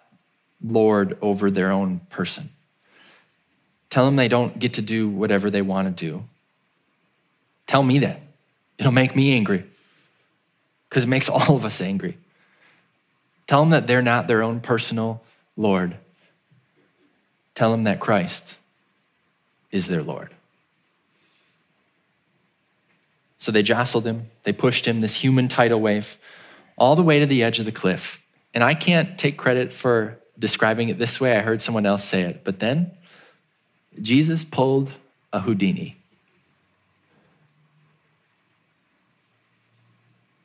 Lord 0.63 1.17
over 1.21 1.49
their 1.49 1.71
own 1.71 2.01
person. 2.09 2.49
Tell 3.89 4.05
them 4.05 4.15
they 4.15 4.27
don't 4.27 4.57
get 4.57 4.75
to 4.75 4.81
do 4.81 5.09
whatever 5.09 5.49
they 5.49 5.61
want 5.61 5.97
to 5.97 6.05
do. 6.05 6.23
Tell 7.67 7.83
me 7.83 7.99
that. 7.99 8.21
It'll 8.77 8.91
make 8.91 9.15
me 9.15 9.33
angry 9.33 9.63
because 10.89 11.03
it 11.03 11.09
makes 11.09 11.29
all 11.29 11.55
of 11.55 11.65
us 11.65 11.81
angry. 11.81 12.17
Tell 13.47 13.61
them 13.61 13.71
that 13.71 13.87
they're 13.87 14.01
not 14.01 14.27
their 14.27 14.43
own 14.43 14.59
personal 14.61 15.21
Lord. 15.57 15.97
Tell 17.53 17.71
them 17.71 17.83
that 17.83 17.99
Christ 17.99 18.55
is 19.71 19.87
their 19.87 20.03
Lord. 20.03 20.29
So 23.41 23.51
they 23.51 23.63
jostled 23.63 24.05
him, 24.05 24.29
they 24.43 24.53
pushed 24.53 24.87
him, 24.87 25.01
this 25.01 25.15
human 25.15 25.47
tidal 25.47 25.81
wave, 25.81 26.15
all 26.77 26.95
the 26.95 27.01
way 27.01 27.17
to 27.17 27.25
the 27.25 27.41
edge 27.41 27.57
of 27.57 27.65
the 27.65 27.71
cliff. 27.71 28.23
And 28.53 28.63
I 28.63 28.75
can't 28.75 29.17
take 29.17 29.35
credit 29.35 29.73
for 29.73 30.19
describing 30.37 30.89
it 30.89 30.99
this 30.99 31.19
way. 31.19 31.35
I 31.35 31.39
heard 31.39 31.59
someone 31.59 31.87
else 31.87 32.03
say 32.03 32.21
it. 32.21 32.43
But 32.43 32.59
then 32.59 32.91
Jesus 33.99 34.45
pulled 34.45 34.91
a 35.33 35.39
Houdini. 35.39 35.97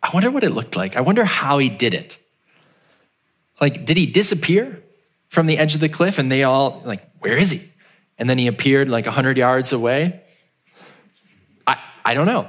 I 0.03 0.09
wonder 0.15 0.31
what 0.31 0.43
it 0.43 0.53
looked 0.53 0.75
like. 0.75 0.97
I 0.97 1.03
wonder 1.03 1.27
how 1.27 1.59
he 1.59 1.69
did 1.69 1.93
it. 1.93 2.17
Like, 3.61 3.85
did 3.85 3.99
he 3.99 4.07
disappear 4.07 4.83
from 5.29 5.47
the 5.47 5.59
edge 5.59 5.75
of 5.75 5.83
the 5.83 5.91
cliff 5.91 6.19
and 6.19 6.33
they 6.33 6.45
all, 6.45 6.81
like, 6.87 7.07
where 7.19 7.37
is 7.37 7.51
he? 7.51 7.61
And 8.19 8.31
then 8.31 8.39
he 8.39 8.47
appeared 8.47 8.89
like 8.89 9.05
100 9.05 9.37
yards 9.37 9.75
away? 9.75 10.23
I, 11.67 11.77
I 12.03 12.15
don't 12.15 12.27
know. 12.27 12.49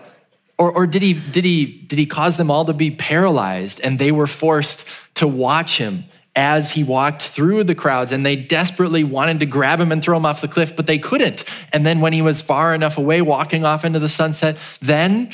Or, 0.57 0.71
or 0.71 0.87
did, 0.87 1.03
he, 1.03 1.13
did, 1.13 1.45
he, 1.45 1.65
did 1.65 1.99
he 1.99 2.05
cause 2.05 2.37
them 2.37 2.49
all 2.49 2.65
to 2.65 2.73
be 2.73 2.89
paralyzed 2.89 3.79
and 3.83 3.99
they 3.99 4.11
were 4.11 4.25
forced 4.25 4.87
to 5.15 5.27
watch 5.27 5.77
him 5.77 6.05
as 6.35 6.71
he 6.71 6.83
walked 6.83 7.21
through 7.21 7.63
the 7.63 7.75
crowds 7.75 8.11
and 8.11 8.25
they 8.25 8.35
desperately 8.35 9.03
wanted 9.03 9.39
to 9.39 9.45
grab 9.45 9.79
him 9.79 9.91
and 9.91 10.03
throw 10.03 10.17
him 10.17 10.25
off 10.25 10.41
the 10.41 10.47
cliff, 10.47 10.75
but 10.75 10.85
they 10.85 10.99
couldn't. 10.99 11.43
And 11.73 11.85
then 11.85 11.99
when 11.99 12.13
he 12.13 12.21
was 12.21 12.41
far 12.41 12.73
enough 12.73 12.97
away, 12.97 13.21
walking 13.21 13.65
off 13.65 13.85
into 13.85 13.99
the 13.99 14.09
sunset, 14.09 14.57
then 14.79 15.31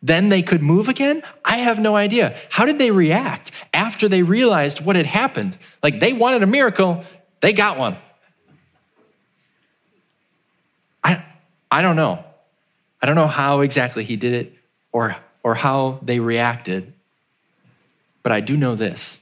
then 0.00 0.28
they 0.28 0.42
could 0.42 0.62
move 0.62 0.88
again? 0.88 1.22
I 1.46 1.56
have 1.56 1.78
no 1.78 1.96
idea. 1.96 2.36
How 2.50 2.66
did 2.66 2.78
they 2.78 2.90
react 2.90 3.50
after 3.72 4.06
they 4.06 4.22
realized 4.22 4.84
what 4.84 4.96
had 4.96 5.06
happened? 5.06 5.56
Like 5.82 5.98
they 5.98 6.12
wanted 6.12 6.42
a 6.42 6.46
miracle, 6.46 7.02
they 7.40 7.54
got 7.54 7.78
one. 7.78 7.96
I, 11.02 11.24
I 11.70 11.80
don't 11.80 11.96
know. 11.96 12.22
I 13.00 13.06
don't 13.06 13.14
know 13.14 13.26
how 13.26 13.60
exactly 13.60 14.04
he 14.04 14.16
did 14.16 14.34
it 14.34 14.58
or, 14.94 15.16
or 15.42 15.56
how 15.56 15.98
they 16.00 16.20
reacted, 16.20 16.94
but 18.22 18.32
I 18.32 18.40
do 18.40 18.56
know 18.56 18.76
this. 18.76 19.18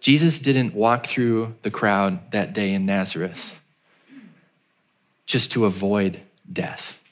Jesus 0.00 0.38
didn't 0.38 0.72
walk 0.74 1.06
through 1.06 1.56
the 1.62 1.70
crowd 1.70 2.30
that 2.30 2.54
day 2.54 2.72
in 2.72 2.86
Nazareth 2.86 3.60
just 5.26 5.50
to 5.52 5.64
avoid 5.64 6.20
death. 6.50 7.02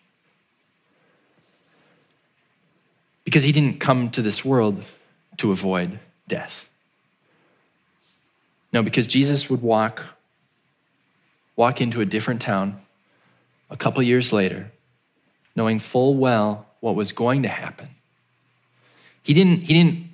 Because 3.24 3.42
he 3.42 3.50
didn't 3.50 3.80
come 3.80 4.10
to 4.10 4.22
this 4.22 4.44
world 4.44 4.84
to 5.38 5.50
avoid 5.50 5.98
death. 6.28 6.68
No, 8.72 8.82
because 8.82 9.08
Jesus 9.08 9.50
would 9.50 9.60
walk 9.62 10.06
walk 11.56 11.80
into 11.80 12.00
a 12.00 12.04
different 12.04 12.40
town 12.40 12.80
a 13.70 13.76
couple 13.76 14.02
years 14.02 14.32
later, 14.32 14.70
knowing 15.56 15.78
full 15.78 16.14
well 16.16 16.66
what 16.80 16.94
was 16.94 17.12
going 17.12 17.42
to 17.42 17.48
happen. 17.48 17.88
He 19.22 19.32
didn't, 19.32 19.60
he 19.60 19.72
didn't 19.74 20.10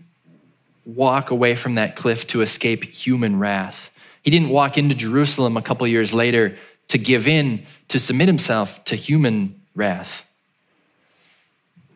walk 0.84 1.30
away 1.30 1.54
from 1.54 1.74
that 1.76 1.96
cliff 1.96 2.26
to 2.28 2.42
escape 2.42 2.84
human 2.84 3.38
wrath. 3.38 3.90
He 4.22 4.30
didn't 4.30 4.50
walk 4.50 4.78
into 4.78 4.94
Jerusalem 4.94 5.56
a 5.56 5.62
couple 5.62 5.86
years 5.86 6.12
later 6.14 6.56
to 6.88 6.98
give 6.98 7.26
in, 7.26 7.64
to 7.88 7.98
submit 7.98 8.28
himself 8.28 8.84
to 8.84 8.96
human 8.96 9.60
wrath. 9.74 10.26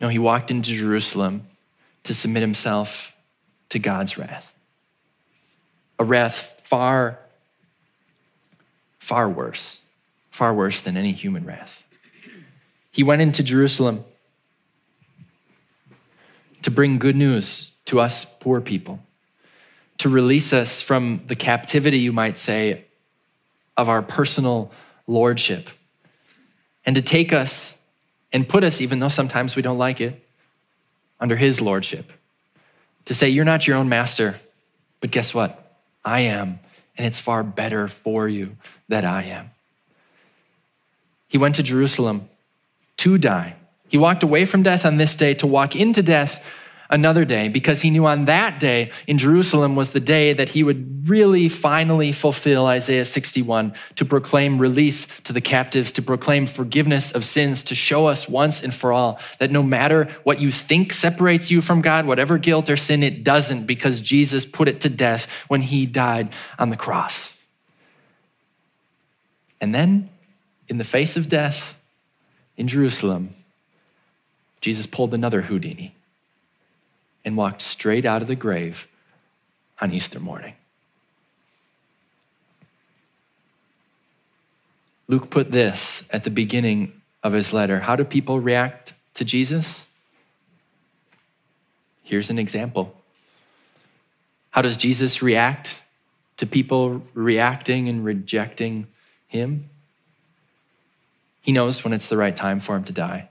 No, 0.01 0.09
he 0.09 0.19
walked 0.19 0.51
into 0.51 0.71
Jerusalem 0.71 1.43
to 2.03 2.13
submit 2.13 2.41
himself 2.41 3.15
to 3.69 3.79
God's 3.79 4.17
wrath. 4.17 4.53
A 5.99 6.03
wrath 6.03 6.61
far, 6.65 7.19
far 8.99 9.29
worse, 9.29 9.81
far 10.31 10.53
worse 10.53 10.81
than 10.81 10.97
any 10.97 11.11
human 11.11 11.45
wrath. 11.45 11.84
He 12.95 13.03
went 13.03 13.21
into 13.21 13.43
Jerusalem 13.43 14.05
to 16.61 16.71
bring 16.71 16.97
good 16.97 17.17
news 17.17 17.73
to 17.83 17.99
us 17.99 18.23
poor 18.23 18.61
people, 18.61 19.01
to 19.97 20.07
release 20.07 20.53
us 20.53 20.81
from 20.81 21.21
the 21.27 21.35
captivity, 21.35 21.99
you 21.99 22.13
might 22.13 22.37
say, 22.37 22.85
of 23.75 23.89
our 23.89 24.01
personal 24.01 24.71
lordship, 25.07 25.69
and 26.85 26.95
to 26.95 27.01
take 27.01 27.33
us 27.33 27.81
and 28.31 28.47
put 28.47 28.63
us, 28.63 28.79
even 28.79 28.99
though 28.99 29.09
sometimes 29.09 29.57
we 29.57 29.61
don't 29.61 29.77
like 29.77 29.99
it, 29.99 30.25
under 31.19 31.35
his 31.35 31.59
lordship. 31.59 32.13
To 33.07 33.13
say, 33.13 33.27
You're 33.27 33.43
not 33.43 33.67
your 33.67 33.75
own 33.75 33.89
master, 33.89 34.37
but 35.01 35.11
guess 35.11 35.33
what? 35.33 35.79
I 36.05 36.21
am, 36.21 36.59
and 36.97 37.05
it's 37.05 37.19
far 37.19 37.43
better 37.43 37.89
for 37.89 38.29
you 38.29 38.55
that 38.87 39.03
I 39.03 39.23
am. 39.23 39.51
He 41.27 41.37
went 41.37 41.55
to 41.55 41.63
Jerusalem 41.63 42.29
to 43.05 43.19
die. 43.19 43.55
He 43.87 43.99
walked 43.99 44.23
away 44.23 44.45
from 44.45 44.63
death 44.63 44.83
on 44.83 44.97
this 44.97 45.15
day 45.15 45.35
to 45.35 45.45
walk 45.45 45.75
into 45.75 46.01
death 46.01 46.43
another 46.89 47.23
day 47.23 47.49
because 47.49 47.83
he 47.83 47.91
knew 47.91 48.07
on 48.07 48.25
that 48.25 48.59
day 48.59 48.89
in 49.05 49.19
Jerusalem 49.19 49.75
was 49.75 49.93
the 49.93 49.99
day 49.99 50.33
that 50.33 50.49
he 50.49 50.63
would 50.63 51.07
really 51.07 51.47
finally 51.47 52.11
fulfill 52.11 52.65
Isaiah 52.65 53.05
61 53.05 53.75
to 53.97 54.05
proclaim 54.05 54.57
release 54.57 55.05
to 55.21 55.33
the 55.33 55.39
captives, 55.39 55.91
to 55.91 56.01
proclaim 56.01 56.47
forgiveness 56.47 57.11
of 57.11 57.23
sins, 57.23 57.61
to 57.65 57.75
show 57.75 58.07
us 58.07 58.27
once 58.27 58.63
and 58.63 58.73
for 58.73 58.91
all 58.91 59.19
that 59.37 59.51
no 59.51 59.61
matter 59.61 60.05
what 60.23 60.41
you 60.41 60.49
think 60.49 60.91
separates 60.91 61.51
you 61.51 61.61
from 61.61 61.81
God, 61.81 62.07
whatever 62.07 62.39
guilt 62.39 62.71
or 62.71 62.75
sin, 62.75 63.03
it 63.03 63.23
doesn't 63.23 63.67
because 63.67 64.01
Jesus 64.01 64.47
put 64.47 64.67
it 64.67 64.81
to 64.81 64.89
death 64.89 65.29
when 65.47 65.61
he 65.61 65.85
died 65.85 66.33
on 66.57 66.71
the 66.71 66.75
cross. 66.75 67.39
And 69.61 69.75
then, 69.75 70.09
in 70.67 70.79
the 70.79 70.83
face 70.83 71.15
of 71.15 71.29
death 71.29 71.74
in 72.57 72.67
Jerusalem, 72.67 73.29
Jesus 74.61 74.87
pulled 74.87 75.13
another 75.13 75.43
Houdini 75.43 75.95
and 77.23 77.35
walked 77.35 77.61
straight 77.61 78.05
out 78.05 78.21
of 78.21 78.27
the 78.27 78.35
grave 78.35 78.87
on 79.81 79.91
Easter 79.91 80.19
morning. 80.19 80.53
Luke 85.07 85.29
put 85.29 85.51
this 85.51 86.07
at 86.11 86.23
the 86.23 86.31
beginning 86.31 87.01
of 87.21 87.33
his 87.33 87.53
letter. 87.53 87.81
How 87.81 87.95
do 87.95 88.03
people 88.03 88.39
react 88.39 88.93
to 89.15 89.25
Jesus? 89.25 89.85
Here's 92.03 92.29
an 92.29 92.39
example. 92.39 92.95
How 94.51 94.61
does 94.61 94.77
Jesus 94.77 95.21
react 95.21 95.81
to 96.37 96.47
people 96.47 97.03
reacting 97.13 97.89
and 97.89 98.05
rejecting 98.05 98.87
him? 99.27 99.69
He 101.45 101.51
knows 101.51 101.83
when 101.83 101.93
it's 101.93 102.09
the 102.09 102.17
right 102.17 102.35
time 102.35 102.59
for 102.59 102.75
him 102.75 102.85
to 102.85 102.91
die. 102.91 103.29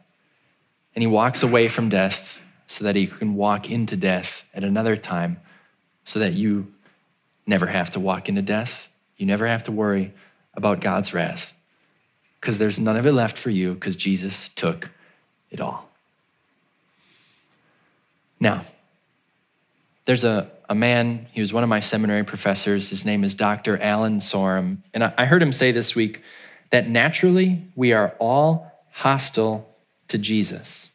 And 0.95 1.03
he 1.03 1.09
walks 1.09 1.43
away 1.43 1.67
from 1.67 1.89
death 1.89 2.41
so 2.69 2.85
that 2.85 2.95
he 2.95 3.09
can 3.09 3.35
walk 3.35 3.69
into 3.69 3.97
death 3.97 4.49
at 4.55 4.63
another 4.63 4.97
time 4.97 5.41
so 6.05 6.21
that 6.21 6.33
you 6.33 6.73
never 7.45 7.67
have 7.67 7.91
to 7.91 7.99
walk 7.99 8.29
into 8.29 8.41
death. 8.41 8.89
You 9.17 9.27
never 9.27 9.49
have 9.49 9.65
to 9.65 9.73
worry 9.73 10.13
about 10.55 10.81
God's 10.81 11.13
wrath 11.13 11.55
because 12.41 12.57
there's 12.59 12.79
none 12.79 12.95
of 12.95 13.05
it 13.05 13.11
left 13.11 13.37
for 13.37 13.51
you 13.51 13.75
because 13.75 13.97
Jesus 13.97 14.49
took 14.51 14.91
it 15.51 15.61
all. 15.61 15.91
Now, 18.39 18.63
there's 20.05 20.23
a, 20.23 20.53
a 20.69 20.75
man, 20.77 21.27
he 21.33 21.41
was 21.41 21.53
one 21.53 21.65
of 21.65 21.69
my 21.69 21.81
seminary 21.81 22.23
professors. 22.23 22.91
His 22.91 23.05
name 23.05 23.25
is 23.25 23.35
Dr. 23.35 23.77
Alan 23.77 24.21
Sorum. 24.21 24.83
And 24.93 25.03
I, 25.03 25.15
I 25.19 25.25
heard 25.25 25.43
him 25.43 25.51
say 25.51 25.73
this 25.73 25.97
week 25.97 26.23
that 26.71 26.89
naturally 26.89 27.63
we 27.75 27.93
are 27.93 28.15
all 28.19 28.73
hostile 28.93 29.69
to 30.09 30.19
Jesus. 30.19 30.91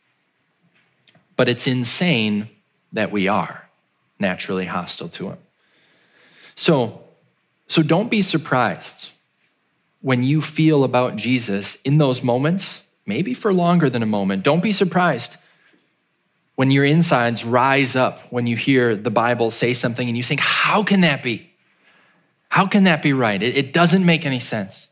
But 1.35 1.47
it's 1.47 1.67
insane 1.67 2.49
that 2.93 3.11
we 3.11 3.27
are 3.27 3.69
naturally 4.19 4.65
hostile 4.65 5.09
to 5.09 5.29
him. 5.29 5.37
So, 6.55 7.01
so 7.67 7.81
don't 7.81 8.11
be 8.11 8.21
surprised 8.21 9.11
when 10.01 10.23
you 10.23 10.41
feel 10.41 10.83
about 10.83 11.15
Jesus 11.15 11.81
in 11.81 11.97
those 11.97 12.23
moments, 12.23 12.83
maybe 13.05 13.33
for 13.33 13.53
longer 13.53 13.89
than 13.89 14.03
a 14.03 14.07
moment. 14.07 14.43
Don't 14.43 14.63
be 14.63 14.71
surprised 14.71 15.37
when 16.55 16.71
your 16.71 16.83
insides 16.83 17.45
rise 17.45 17.95
up 17.95 18.19
when 18.31 18.45
you 18.45 18.57
hear 18.57 18.95
the 18.95 19.09
Bible 19.09 19.51
say 19.51 19.73
something 19.73 20.07
and 20.07 20.17
you 20.17 20.23
think, 20.23 20.41
how 20.41 20.83
can 20.83 21.01
that 21.01 21.23
be? 21.23 21.49
How 22.49 22.67
can 22.67 22.83
that 22.83 23.01
be 23.01 23.13
right? 23.13 23.41
It, 23.41 23.55
it 23.55 23.71
doesn't 23.71 24.05
make 24.05 24.25
any 24.25 24.39
sense 24.39 24.89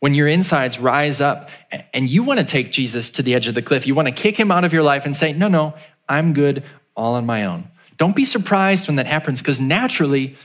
when 0.00 0.14
your 0.14 0.26
insides 0.26 0.78
rise 0.78 1.20
up 1.20 1.50
and 1.92 2.10
you 2.10 2.24
want 2.24 2.40
to 2.40 2.44
take 2.44 2.72
Jesus 2.72 3.10
to 3.12 3.22
the 3.22 3.34
edge 3.34 3.48
of 3.48 3.54
the 3.54 3.62
cliff, 3.62 3.86
you 3.86 3.94
want 3.94 4.08
to 4.08 4.12
kick 4.12 4.36
him 4.36 4.50
out 4.50 4.64
of 4.64 4.72
your 4.72 4.82
life 4.82 5.06
and 5.06 5.14
say, 5.14 5.32
No, 5.32 5.48
no, 5.48 5.74
I'm 6.08 6.32
good 6.32 6.64
all 6.96 7.14
on 7.14 7.26
my 7.26 7.44
own. 7.44 7.68
Don't 7.96 8.16
be 8.16 8.24
surprised 8.24 8.88
when 8.88 8.96
that 8.96 9.06
happens 9.06 9.40
because 9.40 9.60
naturally 9.60 10.36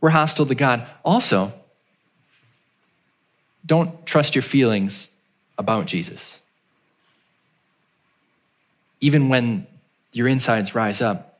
we're 0.00 0.10
hostile 0.10 0.46
to 0.46 0.54
God. 0.54 0.86
Also, 1.04 1.52
don't 3.64 4.06
trust 4.06 4.34
your 4.34 4.42
feelings 4.42 5.12
about 5.58 5.86
Jesus. 5.86 6.40
Even 9.00 9.28
when 9.28 9.66
your 10.12 10.26
insides 10.26 10.74
rise 10.74 11.02
up, 11.02 11.38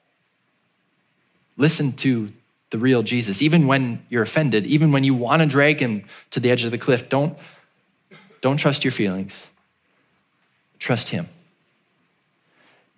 listen 1.57 1.93
to 1.93 2.31
the 2.71 2.79
real 2.79 3.03
Jesus. 3.03 3.43
Even 3.43 3.67
when 3.67 4.05
you're 4.09 4.23
offended, 4.23 4.67
even 4.67 4.93
when 4.93 5.05
you 5.05 5.15
want 5.15 5.43
to 5.43 5.47
drag 5.47 5.81
him 5.81 6.05
to 6.31 6.41
the 6.41 6.51
edge 6.51 6.65
of 6.65 6.71
the 6.71 6.79
cliff, 6.79 7.09
don't, 7.09 7.39
don't 8.41 8.57
trust 8.57 8.85
your 8.85 8.93
feelings. 8.93 9.49
Trust 10.79 11.11
him. 11.11 11.29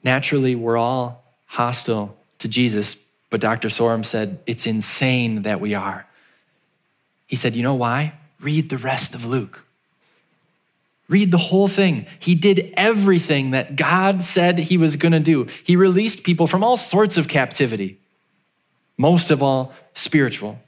Naturally, 0.03 0.55
we're 0.55 0.77
all 0.77 1.25
hostile 1.47 2.17
to 2.39 2.49
Jesus, 2.49 2.97
but 3.31 3.41
Dr. 3.41 3.69
Sorum 3.69 4.05
said 4.05 4.41
it's 4.47 4.67
insane 4.67 5.43
that 5.43 5.61
we 5.61 5.75
are. 5.75 6.07
He 7.27 7.37
said, 7.37 7.55
You 7.55 7.63
know 7.63 7.75
why? 7.75 8.15
Read 8.41 8.71
the 8.71 8.79
rest 8.79 9.15
of 9.15 9.27
Luke. 9.27 9.65
Read 11.09 11.31
the 11.31 11.39
whole 11.39 11.69
thing. 11.69 12.07
He 12.19 12.35
did 12.35 12.73
everything 12.77 13.53
that 13.53 13.77
God 13.77 14.23
said 14.23 14.59
he 14.59 14.77
was 14.77 14.97
going 14.97 15.13
to 15.13 15.21
do. 15.21 15.47
He 15.65 15.75
released 15.75 16.23
people 16.23 16.47
from 16.47 16.63
all 16.63 16.77
sorts 16.77 17.17
of 17.17 17.29
captivity 17.29 17.99
most 18.99 19.31
of 19.31 19.43
all, 19.43 19.73
spiritual. 19.95 20.61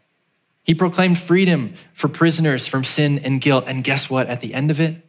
He 0.63 0.75
proclaimed 0.75 1.19
freedom 1.19 1.75
for 1.93 2.09
prisoners 2.09 2.67
from 2.67 2.85
sin 2.85 3.19
and 3.19 3.41
guilt. 3.41 3.65
And 3.67 3.83
guess 3.83 4.09
what? 4.09 4.29
At 4.29 4.41
the 4.41 4.55
end 4.55 4.71
of 4.71 4.81
it, 4.81 5.05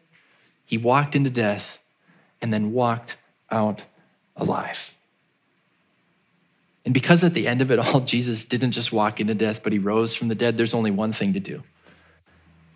he 0.65 0.77
walked 0.77 1.15
into 1.15 1.29
death 1.29 1.81
and 2.41 2.51
then 2.51 2.73
walked 2.73 3.15
out 3.51 3.83
alive. 4.35 4.95
And 6.83 6.93
because 6.93 7.23
at 7.23 7.35
the 7.35 7.47
end 7.47 7.61
of 7.61 7.71
it 7.71 7.79
all, 7.79 7.99
Jesus 8.01 8.43
didn't 8.43 8.71
just 8.71 8.91
walk 8.91 9.19
into 9.19 9.35
death, 9.35 9.61
but 9.63 9.71
he 9.71 9.79
rose 9.79 10.15
from 10.15 10.27
the 10.27 10.35
dead, 10.35 10.57
there's 10.57 10.73
only 10.73 10.91
one 10.91 11.11
thing 11.11 11.33
to 11.33 11.39
do 11.39 11.63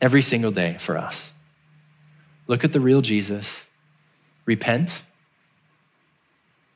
every 0.02 0.22
single 0.22 0.52
day 0.52 0.76
for 0.80 0.98
us. 0.98 1.32
Look 2.48 2.64
at 2.64 2.74
the 2.74 2.80
real 2.80 3.02
Jesus, 3.02 3.66
repent, 4.46 5.02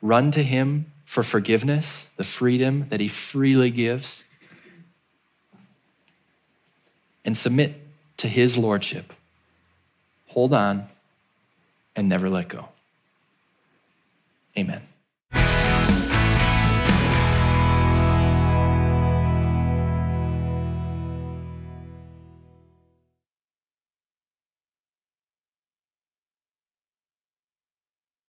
run 0.01 0.31
to 0.31 0.41
him 0.41 0.91
for 1.09 1.23
forgiveness, 1.23 2.07
the 2.17 2.23
freedom 2.23 2.85
that 2.89 2.99
He 2.99 3.07
freely 3.07 3.71
gives, 3.71 4.25
and 7.25 7.35
submit 7.35 7.81
to 8.17 8.27
His 8.27 8.59
Lordship. 8.59 9.11
Hold 10.27 10.53
on 10.53 10.83
and 11.95 12.07
never 12.07 12.29
let 12.29 12.47
go. 12.47 12.69
Amen. 14.55 14.83